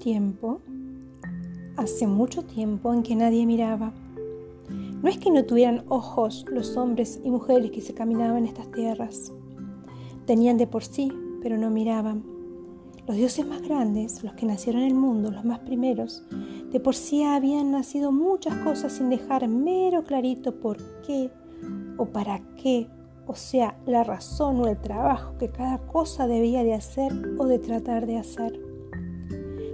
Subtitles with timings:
[0.00, 0.60] tiempo,
[1.76, 3.92] hace mucho tiempo, en que nadie miraba.
[4.68, 9.32] No es que no tuvieran ojos los hombres y mujeres que se caminaban estas tierras.
[10.26, 12.24] Tenían de por sí, pero no miraban.
[13.06, 16.24] Los dioses más grandes, los que nacieron en el mundo, los más primeros,
[16.70, 21.30] de por sí habían nacido muchas cosas sin dejar mero clarito por qué
[21.96, 22.88] o para qué,
[23.26, 27.58] o sea, la razón o el trabajo que cada cosa debía de hacer o de
[27.58, 28.69] tratar de hacer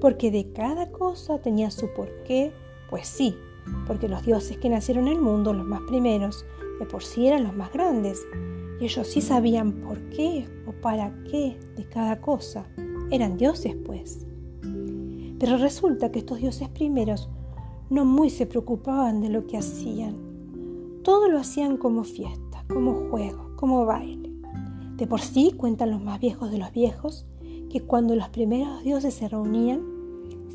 [0.00, 2.52] porque de cada cosa tenía su porqué,
[2.90, 3.36] pues sí,
[3.86, 6.44] porque los dioses que nacieron en el mundo, los más primeros,
[6.78, 8.26] de por sí eran los más grandes,
[8.80, 12.66] y ellos sí sabían por qué o para qué de cada cosa.
[13.10, 14.26] Eran dioses, pues.
[15.38, 17.28] Pero resulta que estos dioses primeros
[17.90, 20.16] no muy se preocupaban de lo que hacían.
[21.02, 24.30] Todo lo hacían como fiesta, como juego, como baile.
[24.96, 27.26] De por sí cuentan los más viejos de los viejos
[27.70, 29.82] que cuando los primeros dioses se reunían,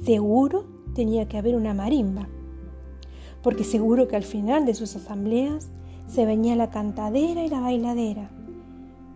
[0.04, 2.28] seguro tenía que haber una marimba,
[3.42, 5.70] porque seguro que al final de sus asambleas
[6.08, 8.30] se venía la cantadera y la bailadera.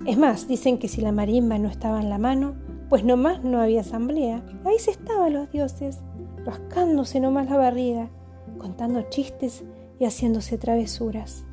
[0.05, 2.55] Es más, dicen que si la marimba no estaba en la mano,
[2.89, 4.43] pues nomás no había asamblea.
[4.63, 5.99] Ahí se estaban los dioses,
[6.45, 8.09] rascándose nomás la barriga,
[8.57, 9.63] contando chistes
[9.99, 11.45] y haciéndose travesuras.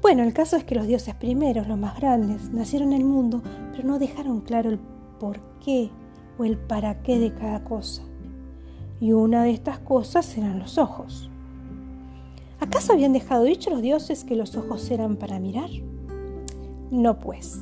[0.00, 3.42] Bueno, el caso es que los dioses primeros, los más grandes, nacieron en el mundo,
[3.72, 4.78] pero no dejaron claro el
[5.22, 5.88] por qué
[6.36, 8.02] o el para qué de cada cosa.
[9.00, 11.30] Y una de estas cosas eran los ojos.
[12.58, 15.70] ¿Acaso habían dejado dicho los dioses que los ojos eran para mirar?
[16.90, 17.60] No pues.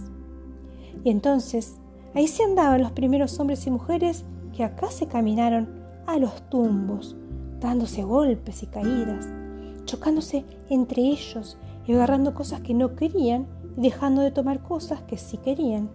[1.05, 1.77] Y entonces,
[2.15, 4.25] ahí se andaban los primeros hombres y mujeres
[4.57, 5.69] que acá se caminaron
[6.07, 7.15] a los tumbos,
[7.61, 9.29] dándose golpes y caídas,
[9.85, 15.19] chocándose entre ellos y agarrando cosas que no querían y dejando de tomar cosas que
[15.19, 15.91] sí querían.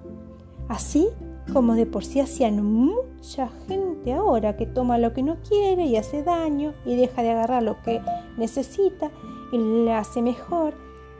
[0.67, 1.07] Así
[1.51, 5.97] como de por sí hacían mucha gente ahora que toma lo que no quiere y
[5.97, 8.01] hace daño y deja de agarrar lo que
[8.37, 9.11] necesita
[9.51, 10.73] y le hace mejor,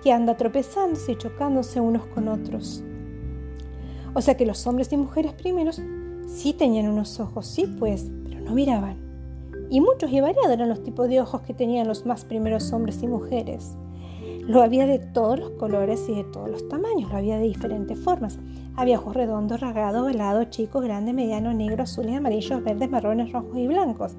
[0.03, 2.83] que anda tropezándose y chocándose unos con otros.
[4.13, 5.81] O sea que los hombres y mujeres primeros
[6.27, 8.97] sí tenían unos ojos, sí pues, pero no miraban.
[9.69, 13.01] Y muchos y variados eran los tipos de ojos que tenían los más primeros hombres
[13.01, 13.75] y mujeres.
[14.47, 17.97] Lo había de todos los colores y de todos los tamaños, lo había de diferentes
[17.97, 18.37] formas.
[18.75, 23.65] Había ojos redondos, rasgados, velados, chicos, grandes, medianos, negros, azules, amarillos, verdes, marrones, rojos y
[23.65, 24.15] blancos.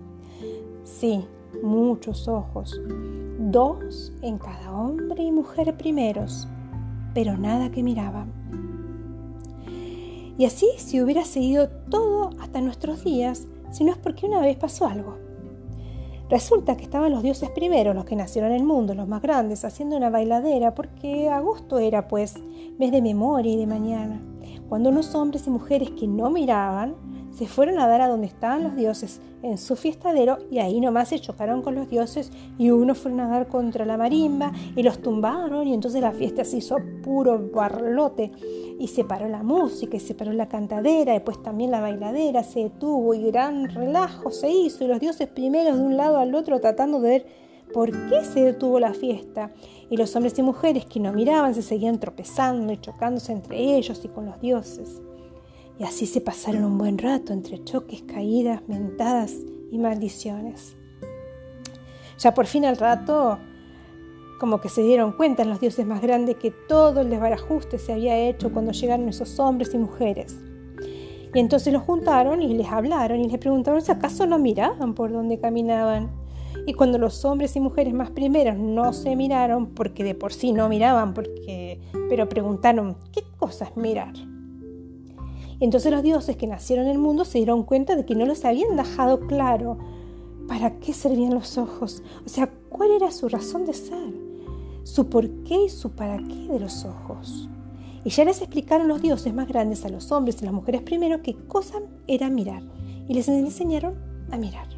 [0.83, 1.25] Sí,
[1.63, 2.81] muchos ojos.
[3.39, 6.49] Dos en cada hombre y mujer primeros,
[7.15, 8.33] pero nada que miraban.
[10.39, 14.57] Y así si hubiera seguido todo hasta nuestros días, si no es porque una vez
[14.57, 15.26] pasó algo.
[16.29, 19.65] Resulta que estaban los dioses primeros, los que nacieron en el mundo, los más grandes,
[19.65, 22.35] haciendo una bailadera, porque agosto era, pues,
[22.79, 24.21] mes de memoria y de mañana,
[24.69, 26.95] cuando unos hombres y mujeres que no miraban
[27.37, 31.11] se fueron a dar a donde estaban los dioses en su fiestadero y ahí nomás
[31.11, 35.01] se chocaron con los dioses y unos fueron a dar contra la marimba y los
[35.01, 38.33] tumbaron y entonces la fiesta se hizo puro barlote
[38.79, 42.61] y se paró la música y se paró la cantadera, después también la bailadera se
[42.61, 46.59] detuvo y gran relajo se hizo y los dioses primeros de un lado al otro
[46.61, 49.53] tratando de ver por qué se detuvo la fiesta
[49.91, 54.01] y los hombres y mujeres que no miraban se seguían tropezando y chocándose entre ellos
[54.05, 55.01] y con los dioses.
[55.79, 59.35] Y así se pasaron un buen rato entre choques, caídas, mentadas
[59.71, 60.77] y maldiciones.
[62.19, 63.39] Ya por fin al rato
[64.39, 67.93] como que se dieron cuenta en los dioses más grandes que todo el desbarajuste se
[67.93, 70.37] había hecho cuando llegaron esos hombres y mujeres.
[71.35, 75.13] Y entonces los juntaron y les hablaron y les preguntaron si acaso no miraban por
[75.13, 76.26] dónde caminaban.
[76.67, 80.53] Y cuando los hombres y mujeres más primeros no se miraron, porque de por sí
[80.53, 84.15] no miraban, porque, pero preguntaron, ¿qué cosa es mirar?
[85.59, 88.45] entonces los dioses que nacieron en el mundo se dieron cuenta de que no les
[88.45, 89.79] habían dejado claro
[90.49, 94.27] para qué servían los ojos, o sea, cuál era su razón de ser
[94.87, 97.49] su por qué y su para qué de los ojos.
[98.05, 101.23] Y ya les explicaron los dioses más grandes a los hombres y las mujeres primero
[101.23, 102.63] qué cosa era mirar,
[103.09, 103.97] y les enseñaron
[104.31, 104.76] a mirar.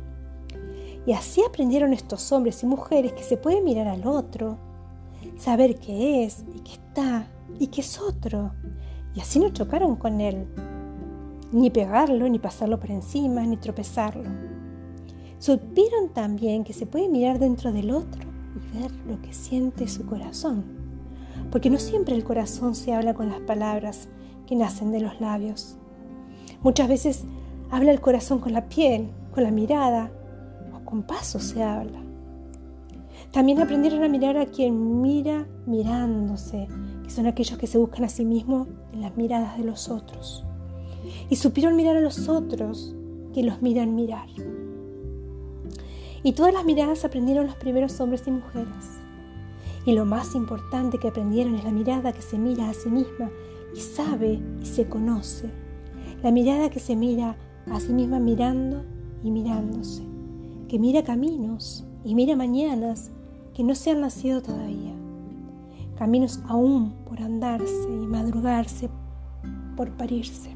[1.09, 4.59] Y así aprendieron estos hombres y mujeres que se puede mirar al otro,
[5.39, 7.27] saber qué es y qué está
[7.59, 8.53] y qué es otro.
[9.15, 10.47] Y así no chocaron con él,
[11.51, 14.29] ni pegarlo, ni pasarlo por encima, ni tropezarlo.
[15.39, 20.05] Supieron también que se puede mirar dentro del otro y ver lo que siente su
[20.05, 20.63] corazón.
[21.51, 24.11] Porque no siempre el corazón se habla con las palabras
[24.47, 25.79] que nacen de los labios.
[26.61, 27.25] Muchas veces
[27.71, 30.13] habla el corazón con la piel, con la mirada
[30.89, 32.01] con pasos se habla.
[33.31, 36.67] También aprendieron a mirar a quien mira mirándose,
[37.05, 40.47] que son aquellos que se buscan a sí mismos en las miradas de los otros.
[41.29, 42.97] Y supieron mirar a los otros,
[43.35, 44.29] que los miran mirar.
[46.23, 48.99] Y todas las miradas aprendieron los primeros hombres y mujeres.
[49.85, 53.31] Y lo más importante que aprendieron es la mirada que se mira a sí misma
[53.77, 55.51] y sabe y se conoce.
[56.23, 57.37] La mirada que se mira
[57.71, 58.85] a sí misma mirando
[59.23, 60.18] y mirándose.
[60.69, 63.11] Que mira caminos y mira mañanas
[63.55, 64.95] que no se han nacido todavía.
[65.97, 68.89] Caminos aún por andarse y madrugarse
[69.77, 70.51] por parirse.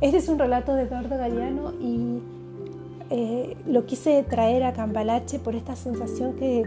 [0.00, 2.20] Este es un relato de Eduardo Galeano y
[3.10, 6.64] eh, lo quise traer a Cambalache por esta sensación que,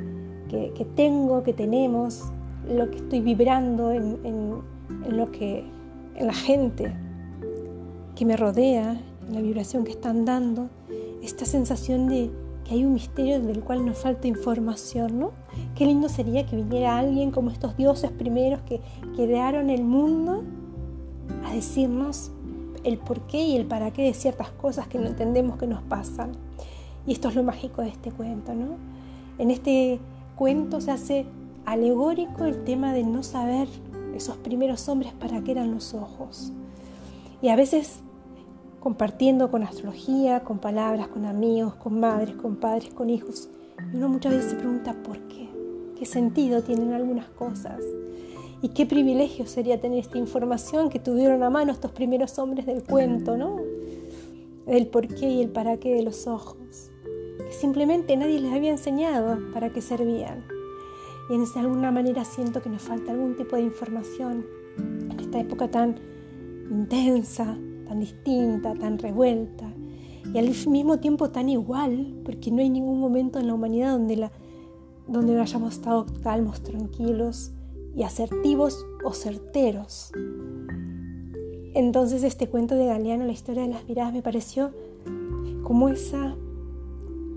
[0.95, 2.31] tengo, que tenemos,
[2.69, 4.61] lo que estoy vibrando en,
[5.09, 5.65] lo que,
[6.15, 6.93] en la gente
[8.15, 10.69] que me rodea, en la vibración que están dando,
[11.21, 12.31] esta sensación de
[12.63, 15.31] que hay un misterio del cual nos falta información, ¿no?
[15.75, 18.81] Qué lindo sería que viniera alguien como estos dioses primeros que
[19.15, 20.43] crearon el mundo
[21.45, 22.31] a decirnos
[22.83, 25.81] el por qué y el para qué de ciertas cosas que no entendemos que nos
[25.83, 26.31] pasan.
[27.05, 28.75] Y esto es lo mágico de este cuento, ¿no?
[29.37, 29.99] En este
[30.35, 31.25] cuento se hace
[31.65, 33.67] alegórico el tema de no saber
[34.15, 36.51] esos primeros hombres para qué eran los ojos.
[37.41, 37.99] Y a veces
[38.87, 43.49] compartiendo con astrología, con palabras, con amigos, con madres, con padres, con hijos,
[43.93, 45.49] uno muchas veces se pregunta por qué,
[45.99, 47.81] qué sentido tienen algunas cosas.
[48.61, 52.81] Y qué privilegio sería tener esta información que tuvieron a mano estos primeros hombres del
[52.81, 53.57] cuento, ¿no?
[54.67, 56.89] El por qué y el para qué de los ojos.
[57.39, 60.45] Que simplemente nadie les había enseñado para qué servían.
[61.29, 64.45] Y en de alguna manera siento que nos falta algún tipo de información
[64.77, 65.99] en esta época tan
[66.71, 67.57] intensa,
[67.87, 69.71] tan distinta, tan revuelta
[70.33, 74.17] y al mismo tiempo tan igual, porque no hay ningún momento en la humanidad donde,
[74.17, 74.31] la,
[75.07, 77.51] donde hayamos estado calmos, tranquilos,
[77.97, 80.11] y asertivos o certeros.
[81.73, 84.71] Entonces este cuento de Galeano, la historia de las miradas, me pareció
[85.63, 86.35] como esa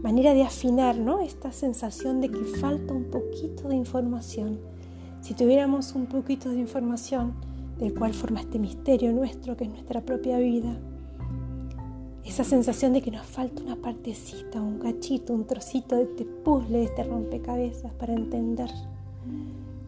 [0.03, 1.21] manera de afinar, ¿no?
[1.21, 4.61] Esta sensación de que falta un poquito de información.
[5.23, 7.35] Si tuviéramos un poquito de información
[7.81, 10.79] del cual forma este misterio nuestro, que es nuestra propia vida,
[12.25, 16.79] esa sensación de que nos falta una partecita, un cachito, un trocito de este puzzle,
[16.79, 18.71] de este rompecabezas para entender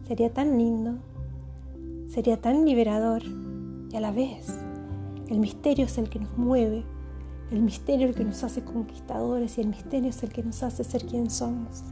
[0.07, 0.95] Sería tan lindo,
[2.09, 3.23] sería tan liberador
[3.89, 4.59] y a la vez
[5.29, 6.83] el misterio es el que nos mueve,
[7.51, 10.61] el misterio es el que nos hace conquistadores y el misterio es el que nos
[10.61, 11.83] hace ser quien somos.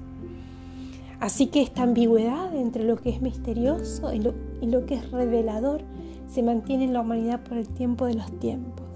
[1.21, 5.09] Así que esta ambigüedad entre lo que es misterioso y lo, y lo que es
[5.09, 5.81] revelador
[6.31, 8.87] se mantiene en la humanidad por el tiempo de los tiempos.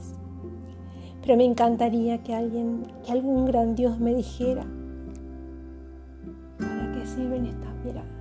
[1.21, 4.65] Pero me encantaría que alguien, que algún gran Dios me dijera,
[6.57, 8.14] ¿para qué sirven estas miradas?